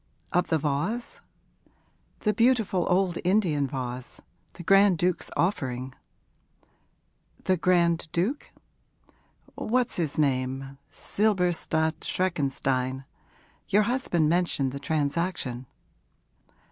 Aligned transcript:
'Of 0.33 0.47
the 0.47 0.57
vase?' 0.57 1.21
'The 2.21 2.33
beautiful 2.33 2.87
old 2.89 3.19
Indian 3.23 3.67
vase 3.67 4.19
the 4.53 4.63
Grand 4.63 4.97
Duke's 4.97 5.29
offering.' 5.37 5.93
'The 7.43 7.57
Grand 7.57 8.07
Duke?' 8.11 8.49
'What's 9.53 9.97
his 9.97 10.17
name? 10.17 10.79
Silberstadt 10.91 12.03
Schreckenstein. 12.03 13.05
Your 13.69 13.83
husband 13.83 14.27
mentioned 14.27 14.71
the 14.71 14.79
transaction.' 14.79 15.67